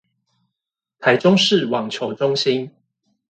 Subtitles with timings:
[0.99, 2.71] 臺中市網球中心